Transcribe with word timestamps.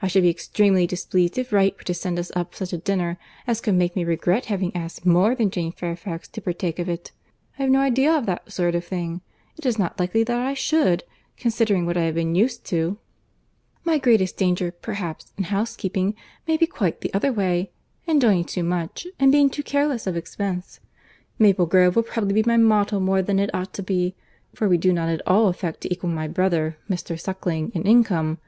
—I 0.00 0.06
should 0.08 0.22
be 0.22 0.30
extremely 0.30 0.86
displeased 0.86 1.36
if 1.36 1.52
Wright 1.52 1.76
were 1.76 1.82
to 1.84 1.92
send 1.92 2.18
us 2.18 2.32
up 2.34 2.54
such 2.54 2.72
a 2.72 2.78
dinner, 2.78 3.18
as 3.46 3.60
could 3.60 3.74
make 3.74 3.96
me 3.96 4.02
regret 4.02 4.46
having 4.46 4.74
asked 4.74 5.04
more 5.04 5.34
than 5.34 5.50
Jane 5.50 5.72
Fairfax 5.72 6.26
to 6.28 6.40
partake 6.40 6.78
of 6.78 6.88
it. 6.88 7.12
I 7.58 7.64
have 7.64 7.70
no 7.70 7.80
idea 7.80 8.10
of 8.16 8.24
that 8.24 8.50
sort 8.50 8.74
of 8.74 8.82
thing. 8.86 9.20
It 9.58 9.66
is 9.66 9.78
not 9.78 10.00
likely 10.00 10.24
that 10.24 10.38
I 10.40 10.54
should, 10.54 11.04
considering 11.36 11.84
what 11.84 11.98
I 11.98 12.04
have 12.04 12.14
been 12.14 12.34
used 12.34 12.64
to. 12.70 12.96
My 13.84 13.98
greatest 13.98 14.38
danger, 14.38 14.70
perhaps, 14.72 15.34
in 15.36 15.44
housekeeping, 15.44 16.14
may 16.46 16.56
be 16.56 16.66
quite 16.66 17.02
the 17.02 17.12
other 17.12 17.30
way, 17.30 17.70
in 18.06 18.18
doing 18.18 18.44
too 18.44 18.64
much, 18.64 19.06
and 19.20 19.30
being 19.30 19.50
too 19.50 19.62
careless 19.62 20.06
of 20.06 20.16
expense. 20.16 20.80
Maple 21.38 21.66
Grove 21.66 21.94
will 21.94 22.04
probably 22.04 22.32
be 22.32 22.48
my 22.48 22.56
model 22.56 23.00
more 23.00 23.20
than 23.20 23.38
it 23.38 23.54
ought 23.54 23.74
to 23.74 23.82
be—for 23.82 24.66
we 24.66 24.78
do 24.78 24.94
not 24.94 25.10
at 25.10 25.20
all 25.26 25.48
affect 25.48 25.82
to 25.82 25.92
equal 25.92 26.08
my 26.08 26.26
brother, 26.26 26.78
Mr. 26.88 27.20
Suckling, 27.20 27.70
in 27.74 27.82
income. 27.82 28.38